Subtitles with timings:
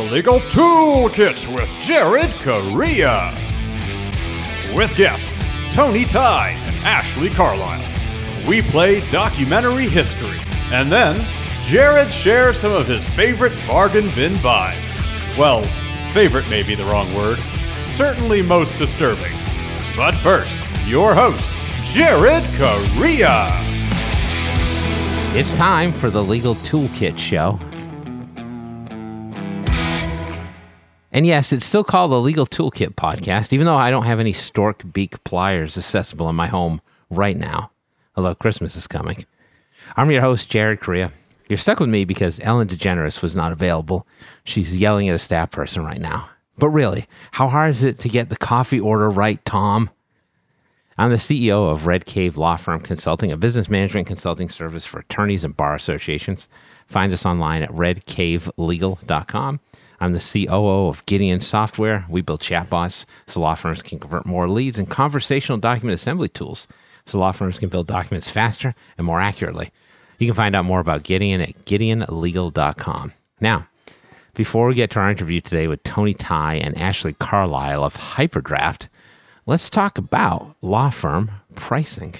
[0.00, 3.34] the Legal Toolkit with Jared Correia.
[4.74, 5.44] With guests
[5.74, 7.86] Tony Thai and Ashley Carlisle.
[8.48, 10.38] We play documentary history,
[10.72, 11.22] and then
[11.64, 14.82] Jared shares some of his favorite bargain bin buys.
[15.36, 15.62] Well,
[16.14, 17.38] favorite may be the wrong word,
[17.94, 19.36] certainly most disturbing.
[19.96, 21.50] But first, your host,
[21.84, 23.48] Jared Correia.
[25.36, 27.60] It's time for the Legal Toolkit Show.
[31.12, 34.32] And yes, it's still called the Legal Toolkit Podcast, even though I don't have any
[34.32, 37.72] stork beak pliers accessible in my home right now,
[38.16, 39.26] although Christmas is coming.
[39.96, 41.12] I'm your host, Jared Correia.
[41.48, 44.06] You're stuck with me because Ellen DeGeneres was not available.
[44.44, 46.30] She's yelling at a staff person right now.
[46.58, 49.90] But really, how hard is it to get the coffee order right, Tom?
[50.96, 55.00] I'm the CEO of Red Cave Law Firm Consulting, a business management consulting service for
[55.00, 56.46] attorneys and bar associations.
[56.86, 59.60] Find us online at redcavelegal.com.
[60.00, 62.06] I'm the COO of Gideon Software.
[62.08, 66.66] We build chatbots so law firms can convert more leads and conversational document assembly tools
[67.04, 69.70] so law firms can build documents faster and more accurately.
[70.18, 73.12] You can find out more about Gideon at gideonlegal.com.
[73.40, 73.66] Now,
[74.34, 78.88] before we get to our interview today with Tony Thai and Ashley Carlisle of Hyperdraft,
[79.44, 82.14] let's talk about law firm pricing.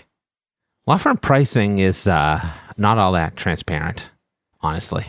[0.86, 4.10] Law firm pricing is uh, not all that transparent,
[4.60, 5.06] honestly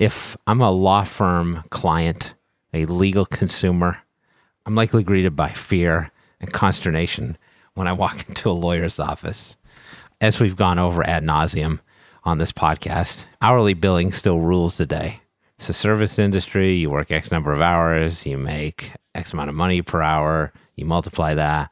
[0.00, 2.32] if I'm a law firm client,
[2.72, 3.98] a legal consumer,
[4.64, 7.36] I'm likely greeted by fear and consternation
[7.74, 9.58] when I walk into a lawyer's office.
[10.18, 11.80] As we've gone over ad nauseum
[12.24, 15.20] on this podcast, hourly billing still rules the day.
[15.58, 16.76] It's a service industry.
[16.76, 20.86] You work X number of hours, you make X amount of money per hour, you
[20.86, 21.70] multiply that.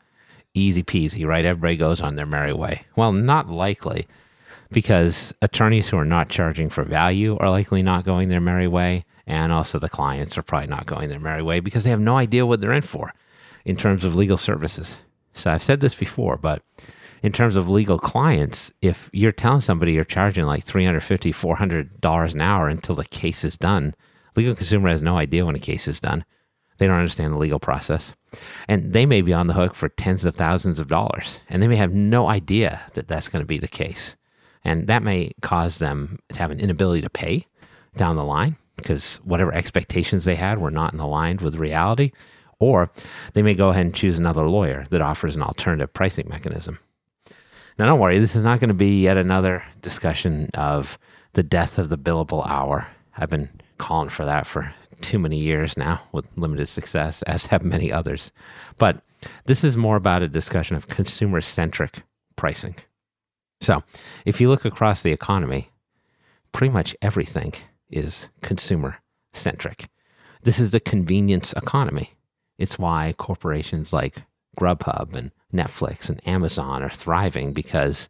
[0.53, 1.47] Easy peasy, right?
[1.47, 2.85] Everybody goes on their merry way.
[2.95, 4.07] Well, not likely
[4.71, 9.05] because attorneys who are not charging for value are likely not going their merry way.
[9.27, 12.17] And also the clients are probably not going their merry way because they have no
[12.17, 13.13] idea what they're in for
[13.65, 15.01] in terms of legal services.
[15.35, 16.63] So I've said this before, but
[17.23, 21.33] in terms of legal clients, if you're telling somebody you're charging like $350,
[22.01, 23.95] $400 an hour until the case is done,
[24.37, 26.25] legal consumer has no idea when a case is done.
[26.79, 28.15] They don't understand the legal process.
[28.69, 31.69] And they may be on the hook for tens of thousands of dollars, and they
[31.69, 34.17] may have no idea that that's going to be the case.
[34.65, 37.47] And that may cause them to have an inability to pay
[37.97, 42.13] down the line because whatever expectations they had were not in aligned with reality.
[42.61, 42.91] Or
[43.35, 46.79] they may go ahead and choose another lawyer that offers an alternative pricing mechanism.
[47.79, 50.99] Now, don't worry, this is not going to be yet another discussion of
[51.35, 52.89] the death of the billable hour.
[53.17, 53.49] I've been
[53.79, 58.33] calling for that for too many years now with limited success, as have many others.
[58.79, 59.03] But
[59.47, 62.03] this is more about a discussion of consumer centric
[62.35, 62.75] pricing.
[63.61, 63.83] So,
[64.25, 65.71] if you look across the economy,
[66.53, 67.55] pretty much everything
[67.91, 68.97] is consumer
[69.33, 69.89] centric.
[70.43, 72.13] This is the convenience economy.
[72.59, 74.23] It's why corporations like
[74.59, 78.09] Grubhub and Netflix and Amazon are thriving because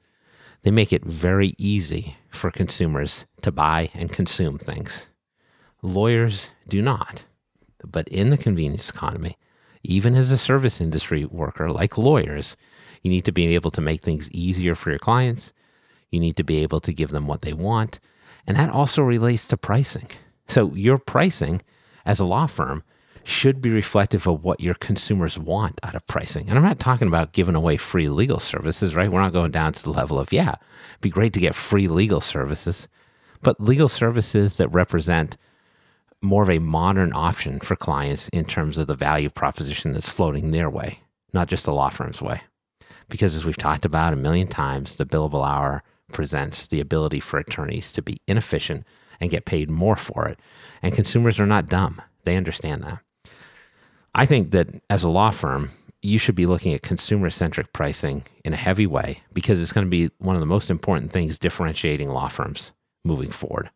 [0.63, 5.07] they make it very easy for consumers to buy and consume things.
[5.83, 7.25] Lawyers do not.
[7.85, 9.39] But in the convenience economy,
[9.89, 12.57] even as a service industry worker like lawyers,
[13.03, 15.53] you need to be able to make things easier for your clients.
[16.11, 17.99] You need to be able to give them what they want.
[18.47, 20.09] And that also relates to pricing.
[20.47, 21.63] So your pricing
[22.05, 22.83] as a law firm
[23.25, 26.49] should be reflective of what your consumers want out of pricing.
[26.49, 29.11] And I'm not talking about giving away free legal services, right?
[29.11, 30.51] We're not going down to the level of, yeah,
[30.91, 32.89] it'd be great to get free legal services,
[33.43, 35.39] but legal services that represent
[36.21, 40.51] more of a modern option for clients in terms of the value proposition that's floating
[40.51, 41.01] their way,
[41.33, 42.43] not just the law firm's way.
[43.09, 47.39] Because as we've talked about a million times, the billable hour presents the ability for
[47.39, 48.85] attorneys to be inefficient
[49.21, 50.39] and get paid more for it.
[50.83, 52.99] And consumers are not dumb, they understand that.
[54.15, 55.71] I think that as a law firm,
[56.03, 59.87] you should be looking at consumer centric pricing in a heavy way because it's going
[59.87, 62.73] to be one of the most important things differentiating law firms
[63.05, 63.71] moving forward.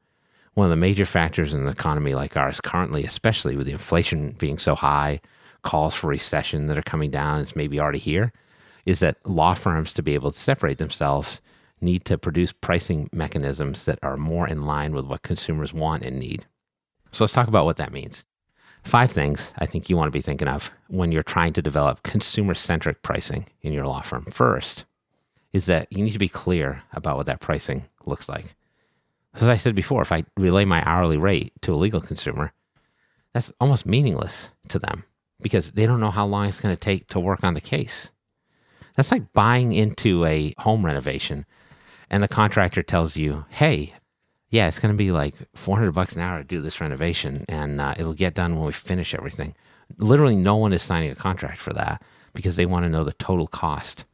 [0.55, 4.33] One of the major factors in an economy like ours currently, especially with the inflation
[4.33, 5.21] being so high,
[5.63, 8.33] calls for recession that are coming down, it's maybe already here,
[8.85, 11.41] is that law firms to be able to separate themselves
[11.81, 16.19] need to produce pricing mechanisms that are more in line with what consumers want and
[16.19, 16.47] need.
[17.11, 18.25] So let's talk about what that means.
[18.83, 22.03] Five things I think you want to be thinking of when you're trying to develop
[22.03, 24.25] consumer centric pricing in your law firm.
[24.27, 24.85] First
[25.53, 28.55] is that you need to be clear about what that pricing looks like.
[29.35, 32.53] As I said before, if I relay my hourly rate to a legal consumer,
[33.33, 35.05] that's almost meaningless to them
[35.41, 38.11] because they don't know how long it's going to take to work on the case.
[38.97, 41.47] That's like buying into a home renovation
[42.11, 43.95] and the contractor tells you, hey,
[44.51, 47.81] yeah, it's going to be like 400 bucks an hour to do this renovation and
[47.81, 49.55] uh, it'll get done when we finish everything.
[49.97, 52.03] Literally, no one is signing a contract for that
[52.35, 54.05] because they want to know the total cost.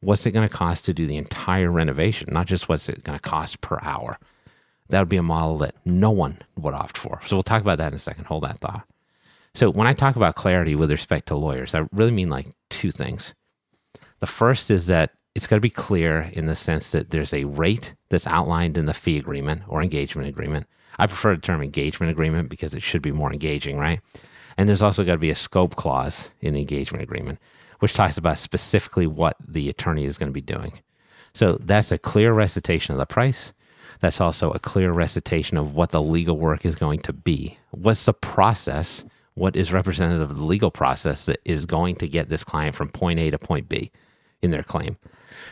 [0.00, 3.18] What's it going to cost to do the entire renovation, not just what's it going
[3.18, 4.18] to cost per hour?
[4.92, 7.22] That would be a model that no one would opt for.
[7.26, 8.26] So we'll talk about that in a second.
[8.26, 8.86] Hold that thought.
[9.54, 12.90] So when I talk about clarity with respect to lawyers, I really mean like two
[12.90, 13.34] things.
[14.18, 17.44] The first is that it's got to be clear in the sense that there's a
[17.44, 20.66] rate that's outlined in the fee agreement or engagement agreement.
[20.98, 24.00] I prefer the term engagement agreement because it should be more engaging, right?
[24.58, 27.38] And there's also got to be a scope clause in the engagement agreement,
[27.78, 30.80] which talks about specifically what the attorney is going to be doing.
[31.32, 33.54] So that's a clear recitation of the price.
[34.02, 37.56] That's also a clear recitation of what the legal work is going to be.
[37.70, 39.04] What's the process?
[39.34, 42.88] What is representative of the legal process that is going to get this client from
[42.88, 43.92] point A to point B
[44.42, 44.96] in their claim?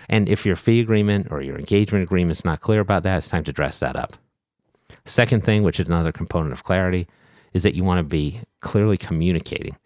[0.08, 3.28] And if your fee agreement or your engagement agreement is not clear about that, it's
[3.28, 4.14] time to dress that up.
[5.04, 7.06] Second thing, which is another component of clarity,
[7.52, 9.76] is that you want to be clearly communicating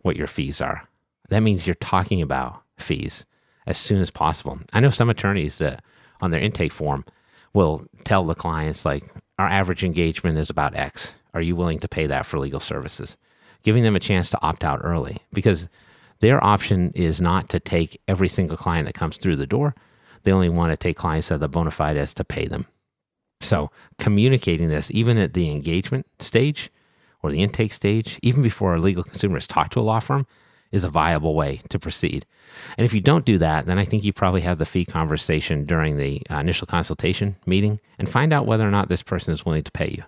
[0.00, 0.88] what your fees are.
[1.28, 3.26] That means you're talking about fees
[3.66, 4.60] as soon as possible.
[4.72, 5.84] I know some attorneys that
[6.22, 7.04] on their intake form
[7.54, 9.04] will tell the clients, like,
[9.38, 11.14] our average engagement is about X.
[11.32, 13.16] Are you willing to pay that for legal services?
[13.62, 15.68] Giving them a chance to opt out early because
[16.20, 19.74] their option is not to take every single client that comes through the door.
[20.22, 22.66] They only want to take clients that are bona fide as to pay them.
[23.40, 26.70] So, communicating this, even at the engagement stage
[27.22, 30.26] or the intake stage, even before a legal consumer has talked to a law firm,
[30.74, 32.26] is a viable way to proceed.
[32.76, 35.64] And if you don't do that, then I think you probably have the fee conversation
[35.64, 39.46] during the uh, initial consultation meeting and find out whether or not this person is
[39.46, 40.02] willing to pay you.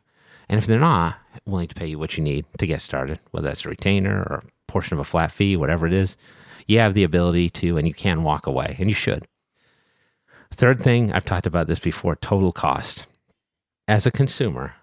[0.49, 3.49] And if they're not willing to pay you what you need to get started, whether
[3.49, 6.17] that's a retainer or a portion of a flat fee, whatever it is,
[6.67, 9.27] you have the ability to and you can walk away, and you should.
[10.53, 13.07] Third thing, I've talked about this before total cost.
[13.87, 14.75] As a consumer,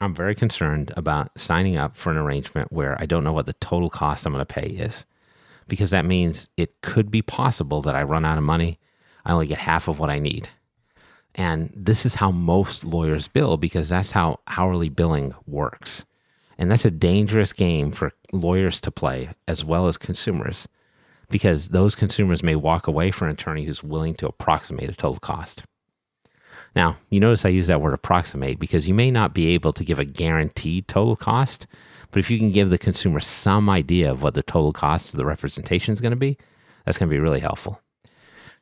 [0.00, 3.54] I'm very concerned about signing up for an arrangement where I don't know what the
[3.54, 5.06] total cost I'm going to pay is,
[5.68, 8.78] because that means it could be possible that I run out of money.
[9.24, 10.48] I only get half of what I need.
[11.34, 16.04] And this is how most lawyers bill because that's how hourly billing works.
[16.58, 20.66] And that's a dangerous game for lawyers to play as well as consumers
[21.28, 25.18] because those consumers may walk away from an attorney who's willing to approximate a total
[25.18, 25.64] cost.
[26.74, 29.84] Now, you notice I use that word approximate because you may not be able to
[29.84, 31.66] give a guaranteed total cost,
[32.16, 35.18] but if you can give the consumer some idea of what the total cost of
[35.18, 36.38] the representation is going to be,
[36.86, 37.82] that's going to be really helpful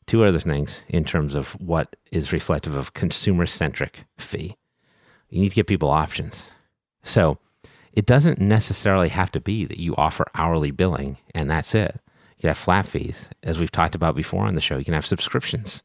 [0.06, 4.56] two other things in terms of what is reflective of consumer centric fee.
[5.30, 6.50] You need to give people options.
[7.02, 7.38] So
[7.92, 12.00] it doesn't necessarily have to be that you offer hourly billing and that's it.
[12.36, 14.76] You can have flat fees, as we've talked about before on the show.
[14.76, 15.82] You can have subscriptions.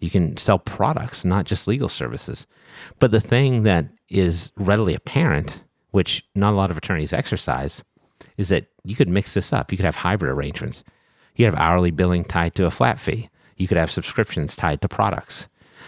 [0.00, 2.46] You can sell products, not just legal services.
[2.98, 5.60] But the thing that is readily apparent,
[5.94, 7.80] which not a lot of attorneys exercise,
[8.36, 9.70] is that you could mix this up.
[9.70, 10.82] You could have hybrid arrangements.
[11.36, 13.30] You could have hourly billing tied to a flat fee.
[13.56, 15.46] You could have subscriptions tied to products.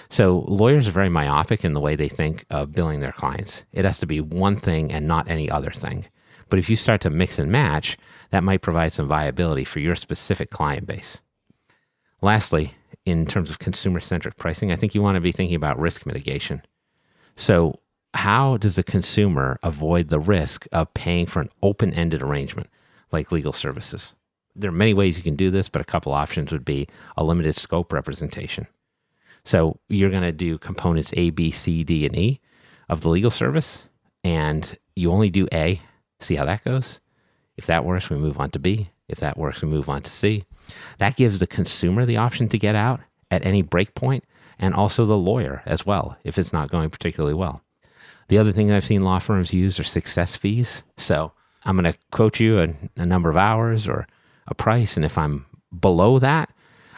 [0.08, 3.64] So lawyers are very myopic in the way they think of billing their clients.
[3.72, 6.06] It has to be one thing and not any other thing.
[6.50, 7.98] But if you start to mix and match,
[8.30, 11.18] that might provide some viability for your specific client base.
[12.22, 12.74] Lastly,
[13.04, 16.06] in terms of consumer centric pricing, I think you want to be thinking about risk
[16.06, 16.62] mitigation.
[17.34, 17.80] So,
[18.16, 22.68] how does a consumer avoid the risk of paying for an open ended arrangement
[23.12, 24.14] like legal services?
[24.56, 27.24] there are many ways you can do this, but a couple options would be a
[27.24, 28.66] limited scope representation.
[29.44, 32.40] So you're going to do components A, B, C, D, and E
[32.88, 33.84] of the legal service,
[34.24, 35.80] and you only do A.
[36.20, 37.00] See how that goes.
[37.56, 38.90] If that works, we move on to B.
[39.08, 40.44] If that works, we move on to C.
[40.98, 44.24] That gives the consumer the option to get out at any break point,
[44.58, 47.62] and also the lawyer as well if it's not going particularly well.
[48.28, 50.82] The other thing I've seen law firms use are success fees.
[50.96, 51.32] So
[51.64, 54.06] I'm going to quote you a, a number of hours or
[54.46, 54.96] a price.
[54.96, 55.46] And if I'm
[55.78, 56.50] below that,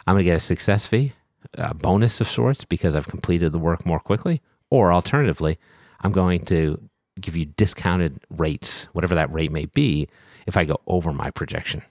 [0.07, 1.13] I'm going to get a success fee,
[1.53, 4.41] a bonus of sorts because I've completed the work more quickly.
[4.71, 5.59] Or alternatively,
[6.01, 10.07] I'm going to give you discounted rates, whatever that rate may be,
[10.47, 11.83] if I go over my projection.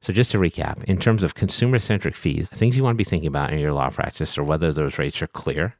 [0.00, 3.04] So, just to recap, in terms of consumer centric fees, things you want to be
[3.04, 5.74] thinking about in your law practice are whether those rates are clear,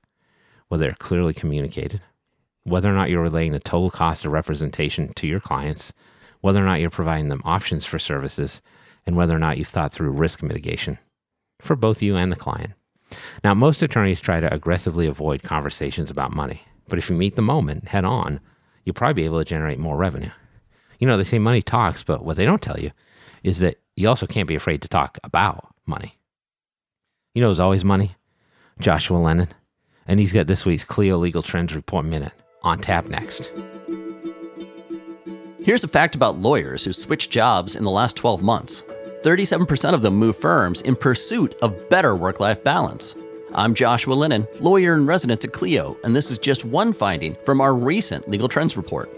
[0.68, 2.00] whether they're clearly communicated,
[2.68, 5.92] whether or not you're relaying the total cost of representation to your clients,
[6.40, 8.60] whether or not you're providing them options for services,
[9.06, 10.98] and whether or not you've thought through risk mitigation
[11.60, 12.72] for both you and the client.
[13.42, 17.42] Now, most attorneys try to aggressively avoid conversations about money, but if you meet the
[17.42, 18.40] moment head on,
[18.84, 20.30] you'll probably be able to generate more revenue.
[20.98, 22.90] You know, they say money talks, but what they don't tell you
[23.42, 26.18] is that you also can't be afraid to talk about money.
[27.34, 28.16] You know, it's always money.
[28.80, 29.48] Joshua Lennon.
[30.06, 33.50] And he's got this week's Clio Legal Trends Report Minute on tap next.
[35.62, 38.84] Here's a fact about lawyers who switched jobs in the last 12 months
[39.22, 43.16] 37% of them move firms in pursuit of better work life balance.
[43.54, 47.60] I'm Joshua Lennon, lawyer in residence at Clio, and this is just one finding from
[47.60, 49.10] our recent Legal Trends Report.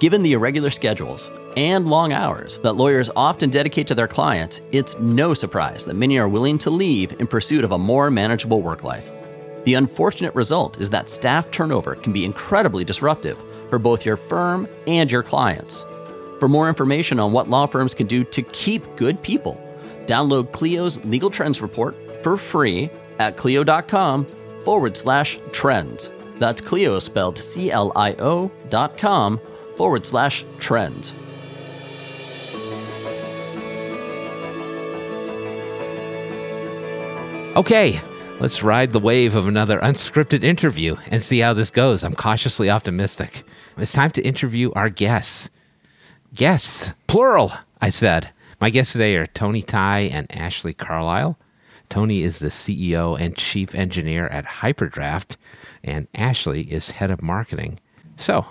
[0.00, 4.98] Given the irregular schedules and long hours that lawyers often dedicate to their clients, it's
[4.98, 8.82] no surprise that many are willing to leave in pursuit of a more manageable work
[8.82, 9.08] life.
[9.66, 13.36] The unfortunate result is that staff turnover can be incredibly disruptive
[13.68, 15.84] for both your firm and your clients.
[16.38, 19.60] For more information on what law firms can do to keep good people,
[20.06, 24.28] download Clio's Legal Trends Report for free at clio.com
[24.64, 26.12] forward slash trends.
[26.36, 29.40] That's Clio spelled C L I O dot com
[29.76, 31.12] forward slash trends.
[37.56, 38.00] Okay,
[38.38, 42.04] let's ride the wave of another unscripted interview and see how this goes.
[42.04, 43.44] I'm cautiously optimistic.
[43.78, 45.48] It's time to interview our guests.
[46.34, 48.30] Guests, plural, I said.
[48.60, 51.38] My guests today are Tony Thai and Ashley Carlisle.
[51.88, 55.36] Tony is the CEO and chief engineer at Hyperdraft,
[55.84, 57.78] and Ashley is head of marketing.
[58.16, 58.46] So,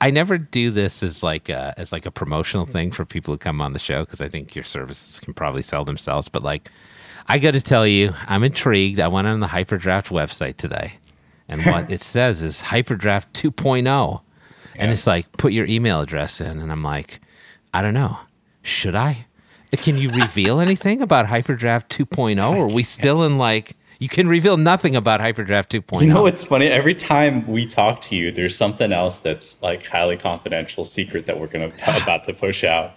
[0.00, 3.38] I never do this as like a, as like a promotional thing for people who
[3.38, 6.28] come on the show because I think your services can probably sell themselves.
[6.28, 6.70] But like,
[7.26, 9.00] I got to tell you, I'm intrigued.
[9.00, 10.94] I went on the Hyperdraft website today,
[11.48, 14.20] and what it says is Hyperdraft 2.0,
[14.76, 17.20] and it's like put your email address in, and I'm like,
[17.74, 18.18] I don't know,
[18.62, 19.26] should I?
[19.72, 22.56] Can you reveal anything about Hyperdraft 2.0?
[22.56, 26.00] Or are we still in like you can reveal nothing about Hyperdraft 2.0?
[26.02, 26.66] You know what's funny?
[26.66, 31.38] Every time we talk to you, there's something else that's like highly confidential, secret that
[31.40, 32.94] we're gonna about to push out.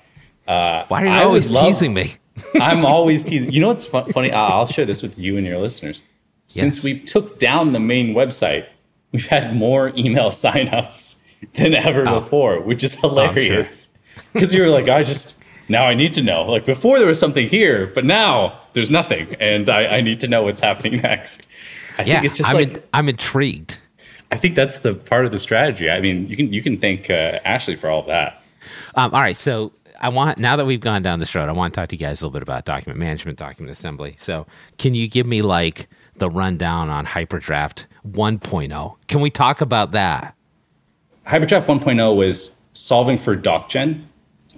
[0.47, 2.15] Uh, Why are you I always would love- teasing me?
[2.59, 3.51] I'm always teasing.
[3.51, 4.31] You know what's fun, funny?
[4.31, 6.01] I'll share this with you and your listeners.
[6.47, 6.83] Since Yes.
[6.83, 8.65] we took down the main website,
[9.11, 11.15] we've had more email signups
[11.53, 13.87] than ever before, which is hilarious.
[14.33, 15.37] Because you were like, I just
[15.69, 16.43] now I need to know.
[16.43, 20.27] Like before there was something here, but now there's nothing, and I, I need to
[20.27, 21.47] know what's happening next.
[21.97, 23.79] I Yeah, think it's just I'm, like in- I'm intrigued.
[24.31, 25.89] I think that's the part of the strategy.
[25.89, 28.41] I mean, you can you can thank uh, Ashley for all of that.
[28.95, 31.73] Um, all right, so I want now that we've gone down this road, I want
[31.73, 34.17] to talk to you guys a little bit about document management, document assembly.
[34.19, 34.45] So,
[34.77, 35.87] can you give me like
[36.17, 38.95] the rundown on Hyperdraft 1.0?
[39.07, 40.35] Can we talk about that?
[41.27, 44.03] Hyperdraft 1.0 was solving for DocGen,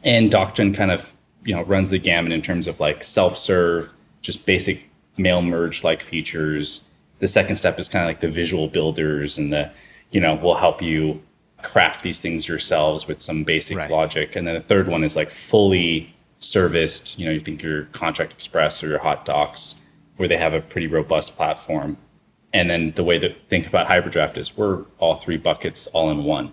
[0.03, 1.13] and DocGen kind of
[1.43, 3.91] you know runs the gamut in terms of like self-serve,
[4.21, 6.83] just basic mail merge like features.
[7.19, 9.71] The second step is kind of like the visual builders and the
[10.11, 11.21] you know will help you
[11.63, 13.89] craft these things yourselves with some basic Right.
[13.89, 14.35] logic.
[14.35, 17.17] And then the third one is like fully serviced.
[17.17, 19.75] You know, you think your Contract Express or your HotDocs,
[20.17, 21.97] where they have a pretty robust platform.
[22.53, 26.23] And then the way to think about Hyperdraft is we're all three buckets all in
[26.23, 26.51] one.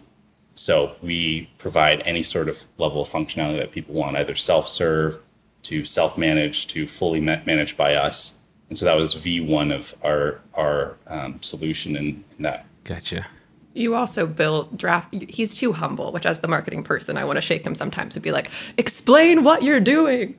[0.55, 5.19] So we provide any sort of level of functionality that people want, either self-serve
[5.63, 8.35] to self manage to fully ma- managed by us.
[8.69, 12.67] And so that was V1 of our our um, solution in, in that.
[12.85, 13.27] Gotcha.
[13.75, 15.13] You also built draft.
[15.13, 18.23] He's too humble, which as the marketing person, I want to shake him sometimes and
[18.23, 20.37] be like, explain what you're doing.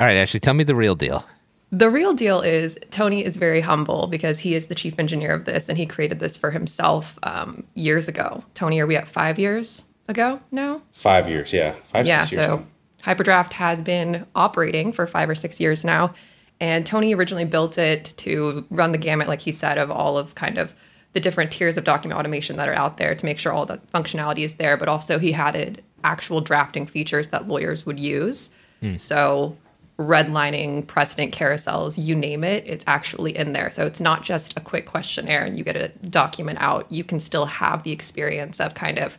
[0.00, 1.24] All right, Ashley, tell me the real deal.
[1.70, 5.44] The real deal is Tony is very humble because he is the chief engineer of
[5.44, 8.42] this and he created this for himself um, years ago.
[8.54, 10.80] Tony, are we at five years ago now?
[10.92, 12.46] Five years, yeah, five yeah, six years.
[12.46, 12.66] so now.
[13.02, 16.14] Hyperdraft has been operating for five or six years now.
[16.60, 20.34] And Tony originally built it to run the gamut, like he said, of all of
[20.34, 20.74] kind of
[21.18, 23.78] the different tiers of document automation that are out there to make sure all the
[23.92, 24.76] functionality is there.
[24.76, 28.52] But also, he added actual drafting features that lawyers would use.
[28.80, 28.94] Hmm.
[28.94, 29.56] So,
[29.98, 33.72] redlining, precedent carousels, you name it, it's actually in there.
[33.72, 36.86] So, it's not just a quick questionnaire and you get a document out.
[36.88, 39.18] You can still have the experience of kind of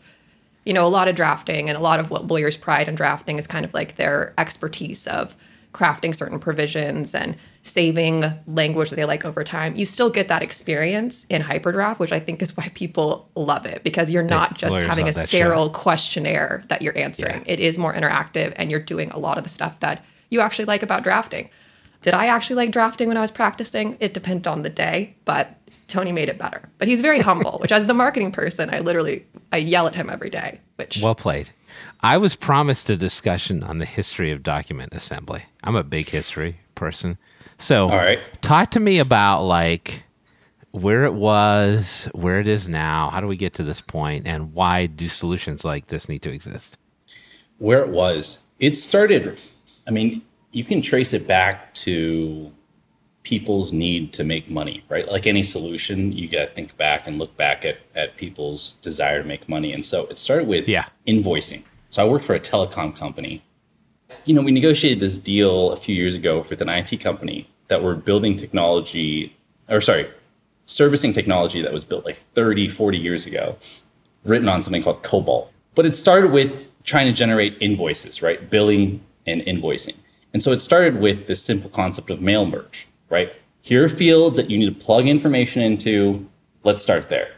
[0.65, 3.39] you know, a lot of drafting and a lot of what lawyers pride in drafting
[3.39, 5.35] is kind of like their expertise of
[5.73, 7.35] crafting certain provisions and
[7.69, 9.75] saving language that they like over time.
[9.75, 13.83] You still get that experience in Hyperdraft, which I think is why people love it
[13.83, 15.27] because you're not just having a that shit.
[15.29, 17.43] sterile questionnaire that you're answering.
[17.45, 20.65] It is more interactive and you're doing a lot of the stuff that you actually
[20.65, 21.49] like about drafting.
[22.01, 23.97] Did I actually like drafting when I was practicing?
[23.99, 25.55] It depended on the day, but
[25.87, 26.69] Tony made it better.
[26.77, 30.09] But he's very humble, which as the marketing person, I literally I yell at him
[30.09, 31.51] every day, which Well played.
[32.01, 35.43] I was promised a discussion on the history of document assembly.
[35.63, 37.17] I'm a big history person.
[37.59, 38.19] So, All right.
[38.41, 40.03] talk to me about like
[40.71, 44.53] where it was, where it is now, how do we get to this point, and
[44.53, 46.77] why do solutions like this need to exist?
[47.59, 48.39] where it was.
[48.59, 49.41] It started,
[49.85, 50.21] I mean,
[50.53, 52.51] you can trace it back to
[53.23, 55.05] people's need to make money, right?
[55.11, 59.21] Like any solution, you got to think back and look back at, at people's desire
[59.21, 59.73] to make money.
[59.73, 60.85] And so it started with Yeah.
[61.05, 61.63] invoicing.
[61.89, 63.43] So I worked for a telecom company.
[64.29, 67.81] You know, we negotiated this deal a few years ago with an IT company that
[67.81, 69.35] were building technology,
[69.67, 70.07] or sorry,
[70.67, 73.57] servicing technology that was built like 30, 40 years ago,
[74.23, 75.47] written on something called COBOL.
[75.73, 78.51] But it started with trying to generate invoices, right?
[78.51, 79.95] Billing and invoicing.
[80.31, 83.33] And so it started with this simple concept of mail merge, right?
[83.63, 86.29] Here are fields that you need to plug information into.
[86.63, 87.31] Let's start there.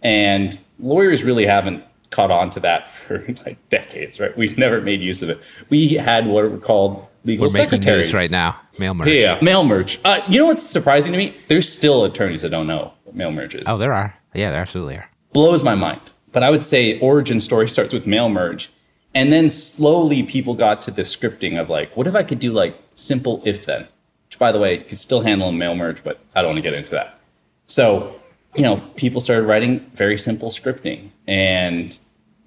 [0.00, 4.36] And lawyers really haven't caught on to that for like decades, right?
[4.36, 5.40] We've never made use of it.
[5.68, 8.06] We had what were called legal We're making secretaries.
[8.06, 8.58] news right now.
[8.78, 9.08] Mail merge.
[9.08, 10.00] Yeah, mail merge.
[10.04, 11.36] Uh, you know what's surprising to me?
[11.48, 13.64] There's still attorneys that don't know what mail merge is.
[13.66, 14.16] Oh, there are.
[14.34, 15.08] Yeah, there absolutely are.
[15.32, 16.12] blows my mind.
[16.32, 18.70] But I would say origin story starts with mail merge.
[19.12, 22.52] And then slowly people got to the scripting of like, what if I could do
[22.52, 23.88] like simple if then?
[24.28, 26.58] Which by the way, you could still handle a mail merge, but I don't want
[26.58, 27.18] to get into that.
[27.66, 28.14] So,
[28.54, 31.10] you know, people started writing very simple scripting.
[31.30, 31.96] And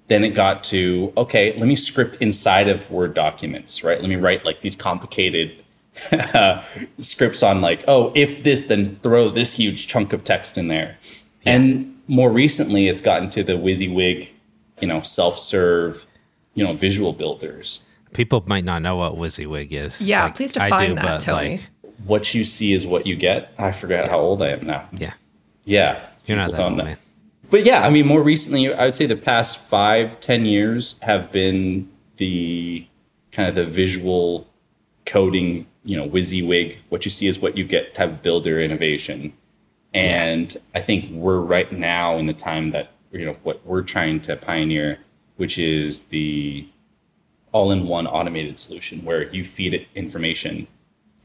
[0.08, 3.98] then it got to, okay, let me script inside of Word documents, right?
[3.98, 5.64] Let me write like these complicated
[6.98, 10.98] scripts on like, oh, if this, then throw this huge chunk of text in there.
[11.46, 14.30] And more recently, it's gotten to the WYSIWYG,
[14.80, 16.04] you know, self-serve,
[16.54, 17.80] you know, visual builders.
[18.12, 20.00] People might not know what WYSIWYG is.
[20.00, 21.50] Yeah, Like, please I define do, that, but, Tony.
[21.52, 21.60] like,
[22.04, 23.52] What you see is what you get.
[23.58, 24.88] I forget how old I am now.
[24.92, 25.14] yeah,
[25.64, 26.84] Yeah, you're not people that don't old, know.
[26.84, 26.98] man.
[27.50, 31.30] But yeah, I mean, more recently, I would say the past five, ten years have
[31.30, 32.86] been the
[33.32, 34.46] kind of the visual
[35.06, 36.78] coding, you know, WYSIWYG.
[36.88, 39.34] What you see is what you get type of builder innovation.
[39.92, 44.20] And I think we're right now in the time that you know what we're trying
[44.22, 44.98] to pioneer,
[45.36, 46.66] which is the
[47.52, 50.66] all-in-one automated solution where you feed it information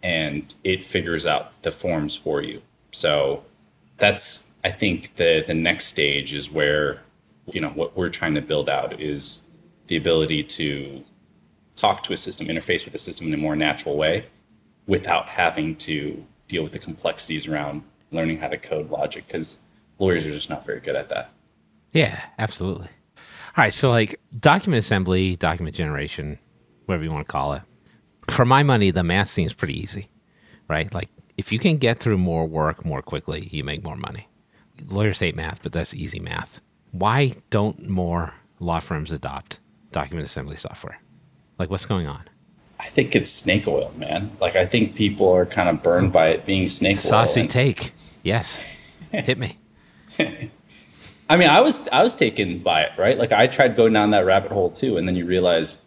[0.04, 2.62] and it figures out the forms for you.
[2.92, 3.44] So
[3.98, 7.02] that's I think the the next stage is where
[7.52, 9.42] you know what we're trying to build out is
[9.88, 11.04] the ability to
[11.76, 14.26] talk to a system, interface with a system in a more natural way
[14.86, 19.62] without having to deal with the complexities around learning how to code logic because
[19.98, 21.32] lawyers are just not very good at that.
[21.92, 22.88] Yeah, absolutely.
[23.18, 26.40] All right, so like document assembly, document generation,
[26.86, 27.62] whatever you want to call it.
[28.30, 30.10] For my money, the math seems pretty easy,
[30.68, 30.94] right?
[30.94, 34.29] Like if you can get through more work more quickly, you make more money.
[34.88, 36.62] Lawyers hate math, but that's easy math.
[36.92, 39.60] Why don't more law firms adopt
[39.92, 41.00] document assembly software?
[41.58, 42.24] Like what's going on?
[42.80, 44.32] I think it's snake oil, man.
[44.40, 47.10] Like I think people are kind of burned by it being snake oil.
[47.12, 47.94] Saucy and- take.
[48.24, 48.64] Yes.
[49.12, 49.58] Hit me.
[51.30, 53.18] I mean, I was I was taken by it, right?
[53.18, 55.82] Like I tried going down that rabbit hole too, and then you realize,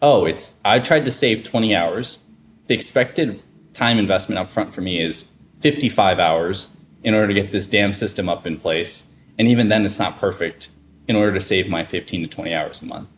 [0.00, 2.18] oh, it's I tried to save 20 hours.
[2.66, 3.42] The expected
[3.74, 5.26] time investment up front for me is
[5.60, 9.06] 55 hours in order to get this damn system up in place.
[9.38, 10.70] And even then it's not perfect
[11.06, 13.08] in order to save my 15 to 20 hours a month.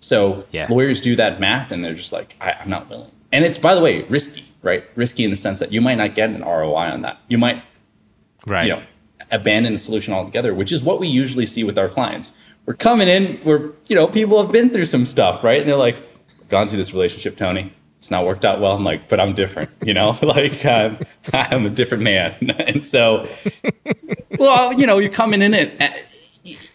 [0.00, 0.66] So Yeah.
[0.70, 3.10] lawyers do that math and they're just like, I, I'm not willing.
[3.32, 4.84] And it's by the way, risky, right?
[4.94, 7.18] Risky in the sense that you might not get an ROI on that.
[7.28, 7.62] You might
[8.46, 8.66] Right.
[8.66, 8.82] you know
[9.32, 12.32] abandon the solution altogether which is what we usually see with our clients
[12.64, 15.74] we're coming in we're you know people have been through some stuff right and they're
[15.74, 16.00] like
[16.48, 19.70] gone through this relationship tony it's not worked out well i'm like but i'm different
[19.82, 20.98] you know like I'm,
[21.32, 23.28] I'm a different man and so
[24.38, 26.02] well you know you're coming in it eh,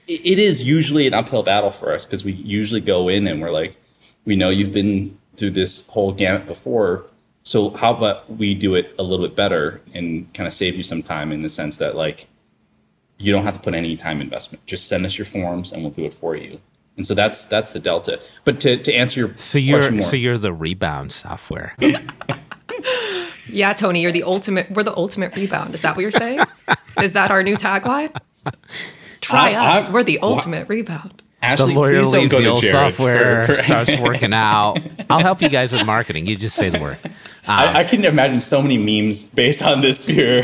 [0.07, 3.51] it is usually an uphill battle for us because we usually go in and we're
[3.51, 3.77] like
[4.25, 7.05] we know you've been through this whole gamut before
[7.43, 10.84] so how about we do it a little bit better and kind of save you
[10.84, 12.27] some time in the sense that like
[13.21, 14.65] you don't have to put any time investment.
[14.65, 16.60] Just send us your forms and we'll do it for you.
[16.97, 18.19] And so that's that's the delta.
[18.45, 21.75] But to, to answer your So you're question more, so you're the rebound software.
[23.47, 24.71] Yeah, Tony, you're the ultimate.
[24.71, 25.73] We're the ultimate rebound.
[25.75, 26.39] Is that what you're saying?
[27.01, 28.15] Is that our new tagline?
[29.19, 29.89] Try I- us.
[29.89, 31.21] I- we're the wha- ultimate rebound.
[31.41, 33.97] the Ashley, lawyer please don't leaves go the to old Jared software, for- for- starts
[33.99, 34.77] working out.
[35.10, 36.27] I'll help you guys with marketing.
[36.27, 36.97] You just say the word.
[37.47, 40.39] I, um, I can imagine so many memes based on this fear,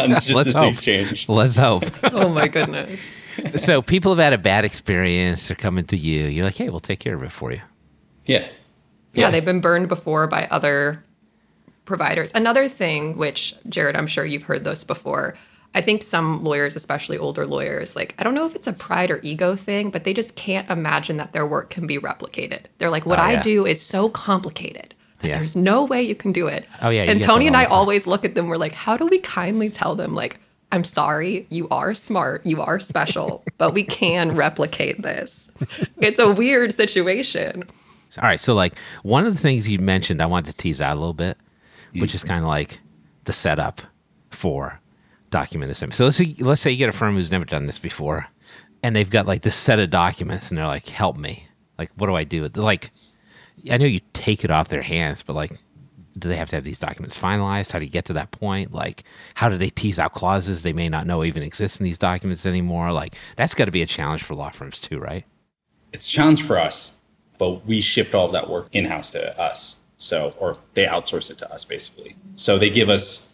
[0.00, 0.70] on just Let's this hope.
[0.72, 1.28] exchange.
[1.28, 1.84] Let's hope.
[2.04, 3.20] Oh my goodness.
[3.56, 5.48] so people have had a bad experience.
[5.48, 6.24] They're coming to you.
[6.26, 7.60] You're like, hey, we'll take care of it for you.
[8.24, 8.46] Yeah.
[9.12, 11.02] Yeah, they've been burned before by other
[11.86, 12.32] providers.
[12.34, 15.34] Another thing, which Jared, I'm sure you've heard this before.
[15.74, 19.10] I think some lawyers, especially older lawyers, like I don't know if it's a pride
[19.10, 22.60] or ego thing, but they just can't imagine that their work can be replicated.
[22.78, 24.94] They're like, what Oh, I do is so complicated.
[25.20, 25.38] that Yeah.
[25.38, 26.66] There's no way you can do it.
[26.82, 27.72] Oh, yeah, And Tony and I time.
[27.72, 28.48] always look at them.
[28.48, 30.40] We're like, how do we kindly tell them, like,
[30.72, 35.50] I'm sorry, you are smart, you are special, but we can replicate this.
[35.98, 37.64] It's a weird situation.
[38.18, 38.40] All right.
[38.40, 41.14] So, like, one of the things you mentioned, I wanted to tease out a little
[41.14, 41.36] bit,
[41.94, 42.00] mm.
[42.00, 42.80] which is kind of like
[43.24, 43.82] the setup
[44.30, 44.80] for
[45.30, 45.96] document assembly.
[45.96, 48.26] So let's say, let's say you get a firm who's never done this before,
[48.82, 51.48] and they've got like this set of documents, and they're like, "Help me!
[51.78, 52.90] Like, what do I do?" Like,
[53.70, 55.52] I know you take it off their hands, but like,
[56.18, 57.72] do they have to have these documents finalized?
[57.72, 58.72] How do you get to that point?
[58.72, 61.98] Like, how do they tease out clauses they may not know even exist in these
[61.98, 62.92] documents anymore?
[62.92, 65.24] Like, that's got to be a challenge for law firms too, right?
[65.92, 66.96] It's a challenge for us,
[67.38, 69.80] but we shift all of that work in house to us.
[69.98, 72.16] So, or they outsource it to us basically.
[72.36, 73.28] So they give us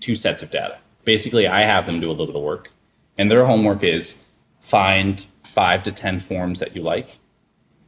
[0.00, 0.78] two sets of data.
[1.04, 2.70] Basically, I have them do a little bit of work,
[3.16, 4.16] and their homework is
[4.60, 7.18] find five to 10 forms that you like,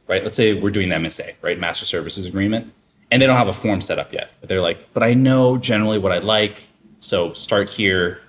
[0.07, 0.23] right?
[0.23, 1.59] Let's say we're doing MSA, right?
[1.59, 2.73] Master Services Agreement,
[3.11, 4.33] and they don't have a form set up yet.
[4.39, 6.69] But they're like, but I know generally what I like.
[6.99, 8.21] So start here.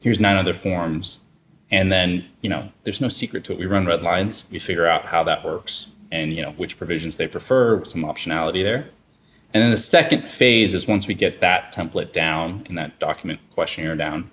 [0.00, 1.20] Here's nine other forms.
[1.70, 3.58] And then, you know, there's no secret to it.
[3.58, 4.44] We run red lines.
[4.50, 8.02] We figure out how that works and, you know, which provisions they prefer, with some
[8.02, 8.90] optionality there.
[9.54, 13.40] And then the second phase is once we get that template down and that document
[13.50, 14.30] questionnaire down,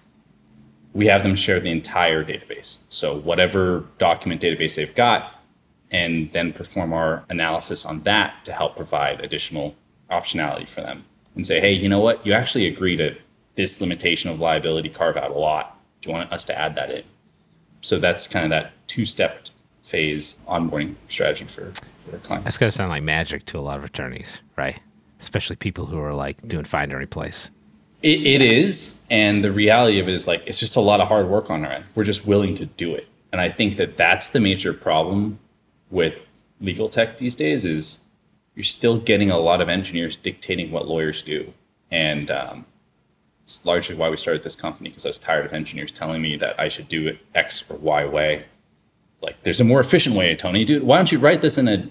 [0.93, 2.79] we have them share the entire database.
[2.89, 5.36] So whatever document database they've got,
[5.91, 9.75] and then perform our analysis on that to help provide additional
[10.10, 12.26] optionality for them and say, hey, you know what?
[12.26, 13.15] You actually agree to
[13.56, 15.80] this limitation of liability carve out a lot.
[16.02, 17.04] Do you want us to add that in?
[17.82, 19.48] So that's kind of that two step
[19.84, 21.72] phase onboarding strategy for,
[22.06, 22.46] for clients.
[22.46, 24.80] That's going to sound like magic to a lot of attorneys, right?
[25.20, 27.50] Especially people who are like doing find and replace.
[28.04, 28.58] It, it yes.
[28.58, 31.50] is, And the reality of it is like, it's just a lot of hard work
[31.50, 31.86] on our end.
[31.96, 33.08] We're just willing to do it.
[33.32, 35.39] And I think that that's the major problem
[35.89, 38.00] with legal tech these days is
[38.58, 41.54] you're still getting a lot of engineers dictating what lawyers do.
[41.91, 42.65] And um,
[43.43, 46.38] it's largely why we started this company because I was tired of engineers telling me
[46.38, 48.46] that I should do it X or Y way.
[49.22, 50.65] Like, there's a more efficient way, Tony.
[50.65, 51.88] Dude, why don't you write this in a,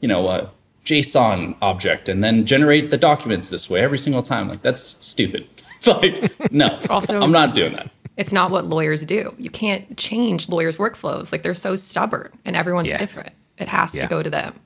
[0.00, 0.50] you know, a
[0.84, 4.48] JSON object and then generate the documents this way every single time?
[4.48, 5.46] Like, that's stupid.
[5.86, 7.92] like, no, also, I'm not doing that.
[8.16, 9.32] It's not what lawyers do.
[9.38, 11.30] You can't change lawyers' workflows.
[11.30, 12.96] Like, they're so stubborn and everyone's yeah.
[12.96, 13.32] different.
[13.58, 14.02] It has yeah.
[14.02, 14.58] to go to them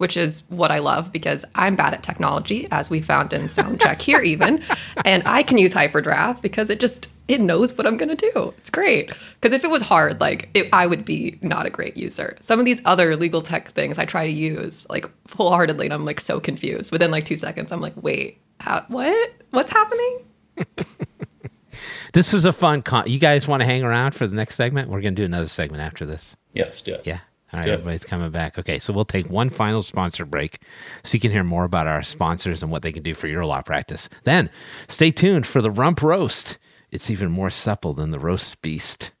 [0.00, 4.00] which is what I love because I'm bad at technology, as we found in Soundcheck
[4.00, 4.64] here, even.
[5.04, 8.54] And I can use Hyperdraft because it just it knows what I'm gonna do.
[8.58, 9.10] It's great.
[9.34, 12.36] Because if it was hard, like it, I would be not a great user.
[12.40, 16.06] Some of these other legal tech things I try to use like wholeheartedly, and I'm
[16.06, 16.92] like so confused.
[16.92, 19.32] Within like two seconds, I'm like, wait, how, what?
[19.50, 20.18] What's happening?
[22.14, 23.04] this was a fun con.
[23.06, 24.88] You guys want to hang around for the next segment?
[24.88, 26.36] We're gonna do another segment after this.
[26.54, 27.02] Yes, do it.
[27.04, 27.20] Yeah.
[27.52, 28.58] All right, everybody's coming back.
[28.58, 30.60] Okay, so we'll take one final sponsor break
[31.02, 33.44] so you can hear more about our sponsors and what they can do for your
[33.44, 34.08] law practice.
[34.22, 34.50] Then
[34.88, 36.58] stay tuned for the rump roast.
[36.90, 39.12] It's even more supple than the roast beast.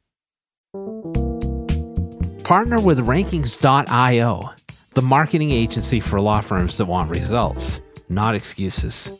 [2.44, 4.50] Partner with Rankings.io,
[4.94, 9.10] the marketing agency for law firms that want results, not excuses.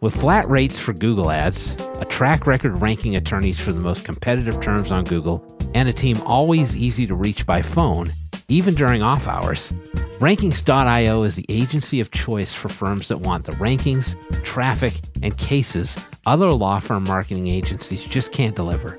[0.00, 4.60] With flat rates for Google ads, a track record ranking attorneys for the most competitive
[4.60, 5.44] terms on Google,
[5.74, 8.12] and a team always easy to reach by phone,
[8.48, 9.72] even during off hours.
[10.18, 15.96] Rankings.io is the agency of choice for firms that want the rankings, traffic, and cases
[16.28, 18.98] other law firm marketing agencies just can't deliver.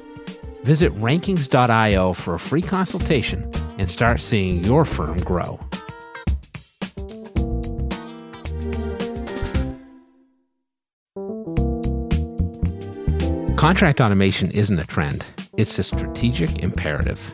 [0.64, 5.60] Visit rankings.io for a free consultation and start seeing your firm grow.
[13.58, 15.24] Contract automation isn't a trend,
[15.58, 17.34] it's a strategic imperative.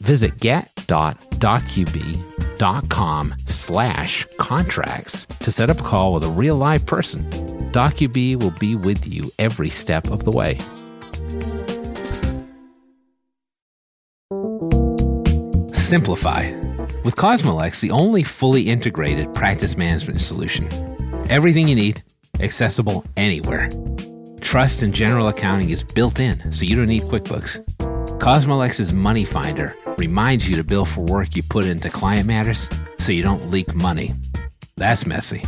[0.00, 7.24] Visit get.docubee.com slash contracts to set up a call with a real live person.
[7.72, 10.58] DocuBee will be with you every step of the way.
[15.72, 16.52] Simplify.
[17.04, 20.68] With Cosmolex, the only fully integrated practice management solution.
[21.30, 22.02] Everything you need,
[22.40, 23.70] accessible anywhere.
[24.40, 27.58] Trust and general accounting is built in, so you don't need QuickBooks.
[28.18, 33.12] Cosmolex's Money Finder reminds you to bill for work you put into client matters so
[33.12, 34.12] you don't leak money.
[34.76, 35.44] That's messy.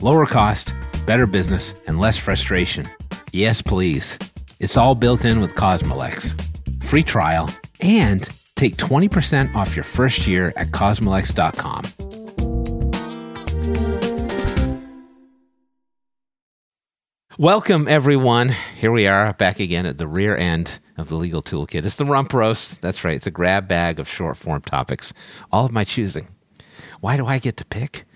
[0.00, 0.74] Lower cost,
[1.06, 2.86] better business, and less frustration.
[3.32, 4.18] Yes, please.
[4.58, 6.34] It's all built in with Cosmolex.
[6.82, 7.48] Free trial
[7.80, 12.15] and take 20% off your first year at cosmolex.com.
[17.38, 18.56] Welcome, everyone.
[18.78, 21.84] Here we are back again at the rear end of the legal toolkit.
[21.84, 22.80] It's the rump roast.
[22.80, 23.16] That's right.
[23.16, 25.12] It's a grab bag of short form topics,
[25.52, 26.28] all of my choosing.
[27.02, 28.06] Why do I get to pick?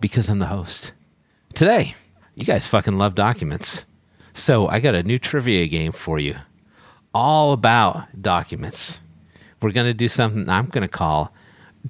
[0.00, 0.92] Because I'm the host.
[1.52, 1.94] Today,
[2.34, 3.84] you guys fucking love documents.
[4.32, 6.36] So I got a new trivia game for you,
[7.12, 8.98] all about documents.
[9.60, 11.34] We're going to do something I'm going to call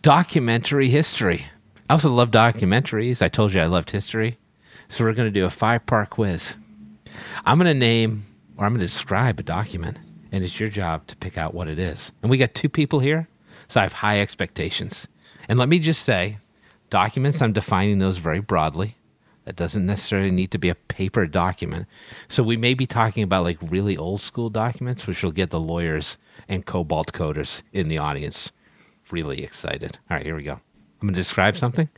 [0.03, 1.47] documentary history.
[1.89, 3.23] I also love documentaries.
[3.23, 4.39] I told you I loved history.
[4.89, 6.57] So we're going to do a five part quiz.
[7.45, 9.99] I'm going to name or I'm going to describe a document,
[10.31, 12.13] and it's your job to pick out what it is.
[12.23, 13.29] And we got two people here,
[13.69, 15.09] so I have high expectations.
[15.49, 16.39] And let me just say,
[16.91, 18.97] documents, I'm defining those very broadly.
[19.45, 21.87] That doesn't necessarily need to be a paper document.
[22.29, 25.59] So we may be talking about like really old school documents, which will get the
[25.59, 26.19] lawyers
[26.49, 28.53] and COBOL coders in the audience
[29.13, 29.99] really excited.
[30.11, 30.53] All right, here we go.
[30.53, 31.89] I'm going to describe something.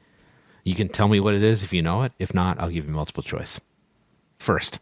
[0.64, 2.12] You can tell me what it is if you know it.
[2.18, 3.61] If not, I'll give you multiple choice.
[4.38, 4.79] First,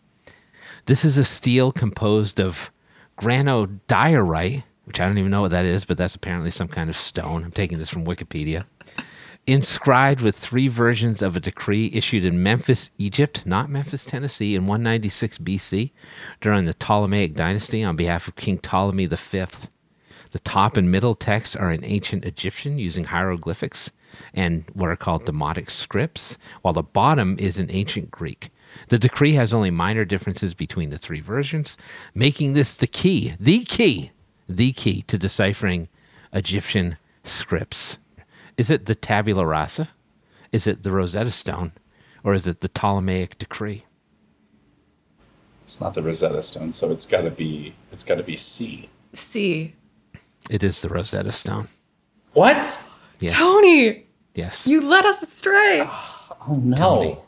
[0.90, 2.68] this is a stele composed of
[3.16, 6.96] granodiorite, which I don't even know what that is, but that's apparently some kind of
[6.96, 7.44] stone.
[7.44, 8.64] I'm taking this from Wikipedia.
[9.46, 14.66] Inscribed with three versions of a decree issued in Memphis, Egypt, not Memphis, Tennessee, in
[14.66, 15.92] 196 BC
[16.40, 19.44] during the Ptolemaic dynasty on behalf of King Ptolemy V.
[20.32, 23.92] The top and middle texts are in ancient Egyptian using hieroglyphics
[24.34, 28.50] and what are called Demotic scripts, while the bottom is in ancient Greek.
[28.88, 31.76] The decree has only minor differences between the three versions,
[32.14, 34.10] making this the key, the key,
[34.48, 35.88] the key to deciphering
[36.32, 37.98] Egyptian scripts.
[38.56, 39.90] Is it the tabula rasa?
[40.52, 41.72] Is it the Rosetta Stone?
[42.24, 43.84] Or is it the Ptolemaic decree?
[45.62, 48.90] It's not the Rosetta Stone, so it's got to be it's got to be C.
[49.14, 49.74] C.
[50.50, 51.68] It is the Rosetta Stone.
[52.32, 52.80] What?
[53.20, 53.32] Yes.
[53.34, 54.66] Tony, Yes.
[54.66, 55.80] you led us astray.
[55.82, 56.76] Oh no!
[56.76, 57.18] Tony,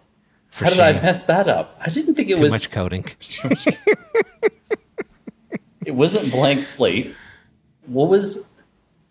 [0.52, 1.76] for How did I mess that up?
[1.84, 2.52] I didn't think it was Too was.
[2.62, 3.04] much coding.
[5.84, 7.14] it wasn't blank slate.
[7.86, 8.48] What was?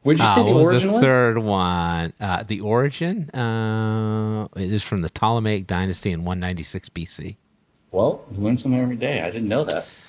[0.04, 1.04] Where'd you say Uh, the what was origin the was?
[1.04, 2.14] third one?
[2.20, 3.30] Uh, the origin.
[3.32, 7.36] Uh, it is from the Ptolemaic dynasty in 196 BC.
[7.92, 9.22] Well, you learn something every day.
[9.22, 9.88] I didn't know that.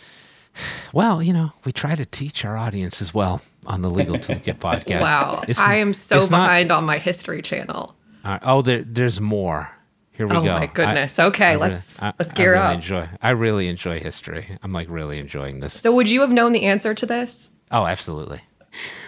[0.93, 4.59] Well, you know, we try to teach our audience as well on the Legal Toolkit
[4.59, 5.01] podcast.
[5.01, 5.41] Wow.
[5.49, 7.97] It's- I am so it's not- behind on my history channel.
[8.23, 9.71] uh, oh, there, there's more.
[10.13, 10.51] Here we Oh go.
[10.51, 11.19] Oh my I- goodness.
[11.19, 12.75] okay, I let's I- let's I gear really up.
[12.75, 13.09] Enjoy.
[13.23, 14.47] I really enjoy history.
[14.63, 15.81] I'm like really enjoying this.
[15.81, 17.51] So would you have known the answer to this?
[17.71, 18.41] Oh, absolutely.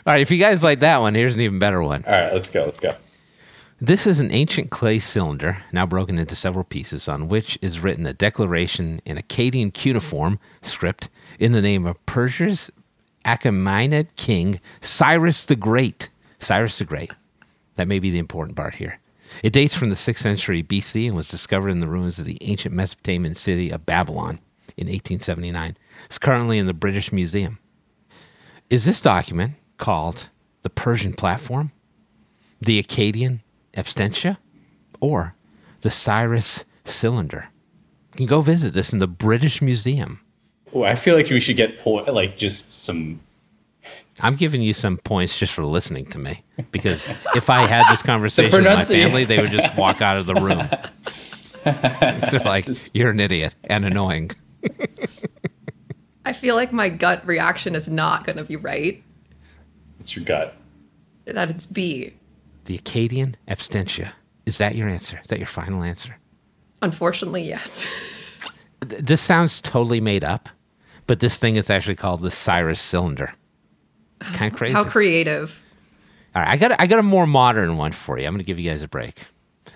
[0.07, 2.05] All right, if you guys like that one, here's an even better one.
[2.07, 2.64] All right, let's go.
[2.64, 2.95] Let's go.
[3.81, 8.07] This is an ancient clay cylinder, now broken into several pieces, on which is written
[8.07, 12.71] a declaration in Akkadian cuneiform script in the name of Persia's
[13.25, 16.09] Achaemenid king Cyrus the Great.
[16.38, 17.12] Cyrus the Great.
[17.77, 19.01] That may be the important part here.
[19.42, 22.38] It dates from the 6th century BC and was discovered in the ruins of the
[22.42, 24.38] ancient Mesopotamian city of Babylon
[24.77, 25.77] in 1879.
[26.07, 27.59] It's currently in the British Museum.
[28.70, 30.29] Is this document called
[30.62, 31.73] the Persian platform,
[32.61, 33.40] the Akkadian
[33.77, 34.38] abstentia,
[35.01, 35.35] or
[35.81, 37.49] the Cyrus cylinder?
[38.14, 40.20] You can go visit this in the British Museum.
[40.73, 43.20] Oh, I feel like we should get po- like just some.
[44.20, 48.03] I'm giving you some points just for listening to me because if I had this
[48.05, 50.68] conversation with my family, they would just walk out of the room.
[51.66, 54.31] It's like you're an idiot and annoying.
[56.24, 59.03] I feel like my gut reaction is not going to be right.
[60.00, 60.55] It's your gut.
[61.24, 62.14] That it's B.
[62.66, 64.12] The Akkadian abstentia.
[64.46, 65.20] Is that your answer?
[65.22, 66.16] Is that your final answer?
[66.83, 67.87] Unfortunately, yes.
[68.81, 70.48] This sounds totally made up,
[71.07, 73.35] but this thing is actually called the Cyrus cylinder.
[74.33, 74.75] Kind of crazy.
[74.75, 75.61] How creative.
[76.35, 78.27] All right, I got a, I got a more modern one for you.
[78.27, 79.23] I'm going to give you guys a break.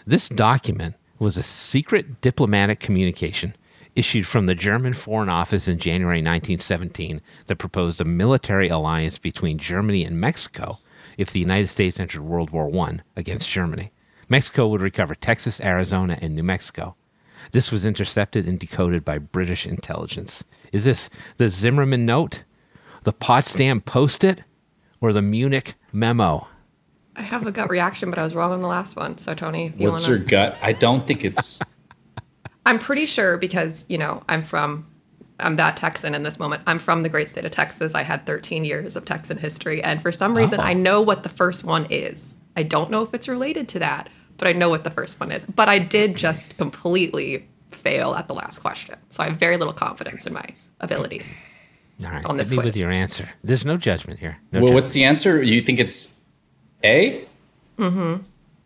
[0.06, 3.54] This document was a secret diplomatic communication
[3.94, 9.58] issued from the German Foreign Office in January 1917 that proposed a military alliance between
[9.58, 10.78] Germany and Mexico
[11.16, 13.90] if the United States entered World War I against Germany.
[14.28, 16.94] Mexico would recover Texas, Arizona, and New Mexico.
[17.52, 20.44] This was intercepted and decoded by British intelligence.
[20.72, 22.44] Is this the Zimmerman note,
[23.08, 24.42] the Potsdam Post it,
[25.00, 26.46] or the Munich memo?
[27.16, 29.16] I have a gut reaction, but I was wrong on the last one.
[29.16, 30.58] So, Tony, if you What's want your gut?
[30.60, 31.62] I don't think it's.
[32.66, 34.86] I'm pretty sure because, you know, I'm from,
[35.40, 36.64] I'm that Texan in this moment.
[36.66, 37.94] I'm from the great state of Texas.
[37.94, 39.82] I had 13 years of Texan history.
[39.82, 40.64] And for some reason, Oh.
[40.64, 42.34] I know what the first one is.
[42.58, 45.32] I don't know if it's related to that, but I know what the first one
[45.32, 45.46] is.
[45.46, 48.96] But I did just completely fail at the last question.
[49.08, 50.44] So I have very little confidence in my
[50.80, 51.34] abilities.
[52.04, 53.28] All right, on hit this me with your answer.
[53.42, 54.38] There's no judgment here.
[54.52, 54.74] No well, judgment.
[54.82, 55.42] what's the answer?
[55.42, 56.14] You think it's
[56.84, 57.26] A?
[57.78, 58.22] Mm-hmm.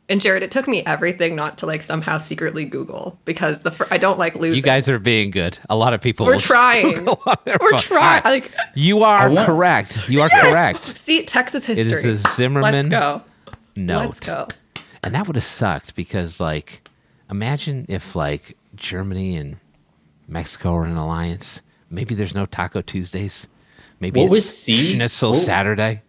[0.09, 3.87] And Jared, it took me everything not to like somehow secretly Google because the fir-
[3.90, 4.57] I don't like losing.
[4.57, 5.57] You guys are being good.
[5.71, 6.27] A lot of people.
[6.27, 6.92] We're trying.
[6.92, 8.01] Google on We're trying.
[8.03, 8.25] All right.
[8.25, 10.09] Like You are want- correct.
[10.11, 10.99] You are correct.
[10.99, 12.11] see Texas history.
[12.11, 13.23] is a Zimmerman Let's go.
[13.77, 14.01] No.
[14.01, 14.49] Let's go.
[15.03, 16.87] And that would have sucked because, like,
[17.31, 19.57] imagine if like Germany and
[20.29, 21.62] Mexico were in an alliance.
[21.92, 23.46] Maybe there's no Taco Tuesdays.
[24.00, 24.92] Maybe What it's was C?
[24.92, 26.02] Schnitzel What- Saturday.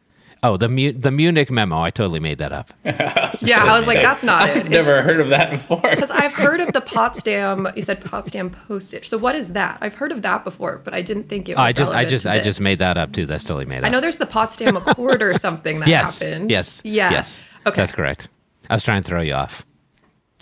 [0.46, 1.82] Oh, the Mu- the Munich memo.
[1.82, 2.74] I totally made that up.
[3.42, 4.58] Yeah, I was like, that's not it.
[4.58, 5.82] I've never heard of that before.
[5.82, 7.68] Because I've heard of the Potsdam.
[7.76, 9.08] You said Potsdam postage.
[9.10, 9.80] So what is that?
[9.82, 11.60] I've heard of that before, but I didn't think it was.
[11.60, 13.26] Oh, I just I just I just made that up too.
[13.26, 13.86] That's totally made up.
[13.86, 16.52] I know there's the Potsdam Accord or something that yes, happened.
[16.52, 17.12] yes, Yes.
[17.12, 17.42] yes.
[17.66, 17.76] Okay.
[17.82, 18.28] that's correct.
[18.70, 19.66] I was trying to throw you off.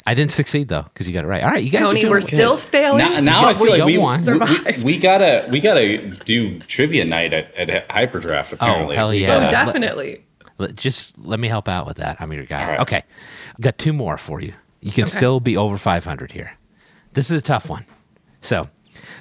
[0.05, 1.43] I didn't succeed though because you got it right.
[1.43, 1.81] All right, you guys.
[1.81, 2.27] are Tony, we're good.
[2.29, 2.97] still failing.
[2.97, 4.23] now, now I feel like we, on.
[4.25, 4.39] we,
[4.77, 8.53] we, we gotta we gotta do trivia night at, at Hyperdraft.
[8.53, 9.35] Oh, apparently, hell We yeah.
[9.35, 10.25] oh, gotta- definitely.
[10.57, 12.17] Let- Just let me help out with that.
[12.19, 12.63] I'm your guy.
[12.63, 12.79] All right.
[12.81, 13.03] Okay.
[13.55, 14.53] I've got two more for you.
[14.79, 15.11] You can Okay.
[15.17, 16.53] still be over 500 here.
[17.13, 17.85] This is a tough one.
[18.41, 18.69] So,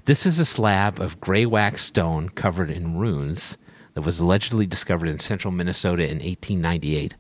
[0.07, 3.57] this is a slab of greywacke stone covered in runes
[3.95, 7.17] that was allegedly discovered in central Minnesota in 1898.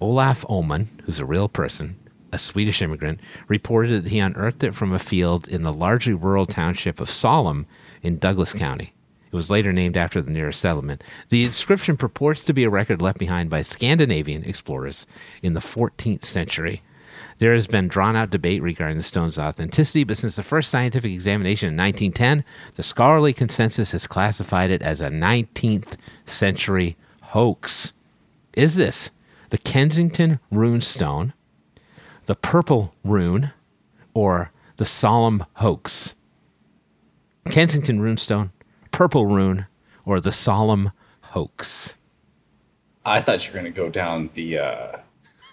[0.00, 1.96] Olaf Ullman, who's a real person,
[2.32, 6.46] a Swedish immigrant, reported that he unearthed it from a field in the largely rural
[6.46, 7.66] township of Salem
[8.02, 8.92] in Douglas County.
[9.32, 11.04] It was later named after the nearest settlement.
[11.28, 15.06] The inscription purports to be a record left behind by Scandinavian explorers
[15.42, 16.82] in the 14th century.
[17.38, 21.12] There has been drawn out debate regarding the stone's authenticity, but since the first scientific
[21.12, 27.92] examination in 1910, the scholarly consensus has classified it as a 19th century hoax.
[28.54, 29.10] Is this
[29.50, 31.32] the Kensington rune stone,
[32.30, 33.50] the purple rune,
[34.14, 36.14] or the Salem hoax?
[37.50, 38.50] Kensington runestone,
[38.92, 39.66] purple rune,
[40.04, 41.94] or the Salem hoax?
[43.04, 44.96] I thought you were gonna go down the uh,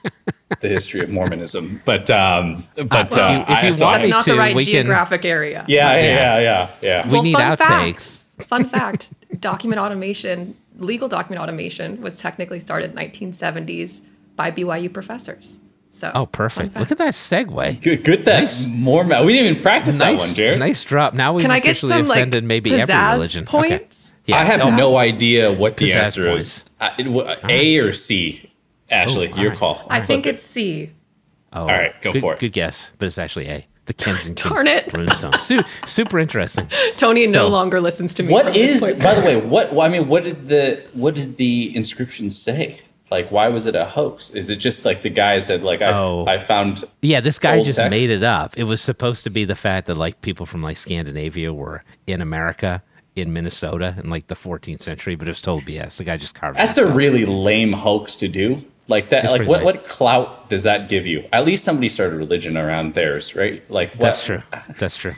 [0.59, 3.95] the history of Mormonism, but um, but Uh, uh, if you- if you I- want
[3.95, 5.65] I- That's not the right we can- geographic area.
[5.67, 6.11] yeah, yeah, Yeah.
[6.11, 7.05] yeah, yeah, yeah.
[7.07, 8.21] We Well, need fun outtakes.
[8.37, 9.09] Fact, fun fact:
[9.39, 14.01] document automation, legal document automation, was technically started in 1970s
[14.35, 15.57] by BYU professors.
[15.97, 16.75] So, Oh, perfect.
[16.77, 17.81] Look at that segue.
[17.81, 18.67] Good, good that Nice.
[18.67, 19.25] Mormon.
[19.25, 20.59] We didn't even practice that one, Jared.
[20.59, 21.13] nice drop.
[21.13, 23.43] Now we've Can I get officially some like offended maybe every pizzazz religion.
[23.43, 23.51] Okay.
[23.77, 24.13] points?
[24.25, 24.37] Yeah.
[24.39, 26.69] I have no idea what the Pizzazz answer is.
[26.79, 28.51] Uh, it- w- A or C?
[28.89, 29.59] Ashley, Oh, all your right.
[29.59, 29.87] call.
[29.89, 30.91] I think it's C.
[31.53, 32.39] Oh, All right, go good, for it.
[32.39, 33.65] Good guess, but it's actually A.
[33.85, 34.87] The Kensington Darn it.
[34.89, 35.39] runestone.
[35.39, 36.67] Su- super interesting.
[36.97, 38.33] Tony So- no longer listens to me.
[38.33, 38.79] What from this is?
[38.81, 39.71] point By the way, what?
[39.73, 42.81] well, I mean, what did the what did the inscription say?
[43.09, 44.31] Like, why was it a hoax?
[44.31, 46.25] Is it just like the guy said, like, I, Oh.
[46.27, 47.89] I found Yeah, this guy just text?
[47.91, 48.57] made it up.
[48.57, 52.21] It was supposed to be the fact that like people from like Scandinavia were in
[52.21, 52.83] America
[53.15, 55.97] in Minnesota in like the 14th century, but it was total BS.
[55.97, 56.57] The guy just carved.
[56.57, 58.63] it That's a really lame hoax to do.
[58.89, 59.23] Like that.
[59.25, 59.57] It's like what?
[59.59, 59.65] lame.
[59.65, 61.27] What clout does that give you?
[61.33, 63.63] At least somebody started religion around theirs, right?
[63.71, 64.43] Like what, That's true.
[64.77, 65.13] That's true.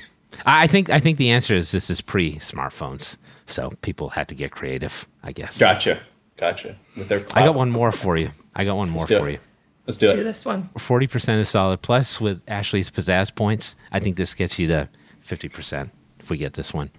[0.45, 4.28] I I think I think the answer is this is pre smartphones, so people had
[4.30, 5.06] to get creative.
[5.23, 5.60] I guess.
[5.60, 5.99] Gotcha.
[6.39, 6.78] Gotcha.
[6.95, 8.32] With their I got one more for you.
[8.56, 9.19] I got one more do it.
[9.19, 9.39] for you.
[9.86, 10.15] Let's do Do it.
[10.17, 10.69] Do this one.
[10.78, 11.82] Forty percent is solid.
[11.82, 16.38] Plus, with Ashley's pizzazz points, I think this gets you to fifty percent if we
[16.38, 16.91] get this one.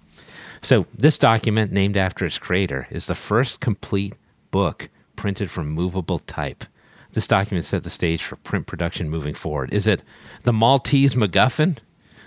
[0.63, 4.15] So, this document, named after its creator, is the first complete
[4.51, 6.65] book printed from movable type.
[7.13, 9.73] This document set the stage for print production moving forward.
[9.73, 10.03] Is it
[10.45, 11.79] the Maltese MacGuffin,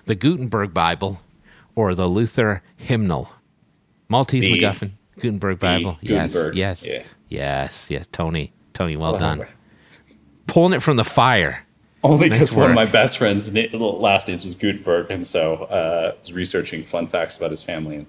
[0.05, 1.21] the Gutenberg Bible,
[1.75, 3.29] or the Luther Hymnal?
[4.09, 5.97] Maltese The- MacGuffin, Gutenberg Bible.
[6.01, 7.03] Yes, Gutenberg, yes, yeah.
[7.29, 8.07] yes, yes.
[8.11, 9.39] Tony, Tony, well done.
[9.39, 9.55] Whatever.
[10.47, 11.65] Pulling it from the fire.
[12.03, 16.11] Only Nice because one of my best friends' last names was Gutenberg, and so uh,
[16.15, 17.95] I was researching fun facts about his family.
[17.95, 18.07] And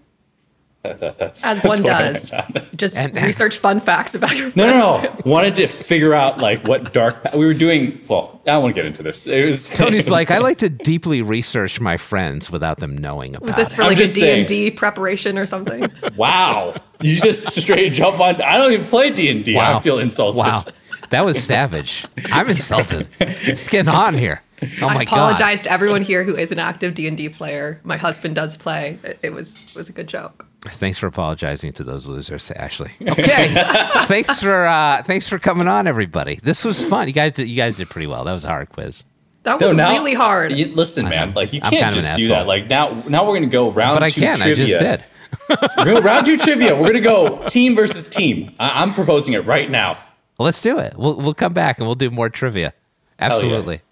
[0.85, 2.33] that, that, that's As that's one does.
[2.77, 4.57] Just And- research fun facts about your friends.
[4.57, 5.21] No, no, no.
[5.31, 8.01] Wanted to figure out like what dark pa- we were doing.
[8.09, 9.27] Well, I don't want to get into this.
[9.27, 12.97] It was Tony's it was- like, I like to deeply research my friends without them
[12.97, 14.07] knowing about Was this for I'm like a.
[14.07, 15.91] D&D preparation or something?
[16.17, 18.41] Wow, you just straight jump on.
[18.43, 20.39] I don't even play D and I feel insulted.
[20.39, 20.65] Wow.
[21.11, 22.05] That was savage.
[22.33, 23.09] I'm insulted.
[23.21, 24.43] It's getting on here.
[24.81, 27.81] Oh my I apologize to everyone here who is an active D&D player.
[27.85, 28.99] My husband does play.
[29.05, 30.47] It, it was was a good joke.
[30.71, 30.73] God.
[30.75, 32.91] Thanks for apologizing to those losers, Ashley.
[33.01, 33.53] Okay.
[34.07, 36.41] thanks for uh thanks for coming on, everybody.
[36.43, 37.07] This was fun.
[37.09, 38.25] You guys did you guys did pretty well.
[38.25, 39.05] That was a hard quiz.
[39.45, 40.53] That was now, really hard.
[40.53, 41.35] You, listen, man.
[41.35, 42.47] Like you I'm can't kind of just an do that.
[42.47, 44.41] Like now, now we're gonna go round But I two can.
[44.41, 44.67] I trivia.
[44.67, 45.05] just did.
[45.77, 46.75] We're gonna round two trivia.
[46.75, 48.55] We're gonna go team versus team.
[48.59, 49.99] I- I'm proposing it right now.
[50.39, 50.95] Let's do it.
[50.97, 52.73] We'll we'll come back and we'll do more trivia.
[53.19, 53.83] Absolutely.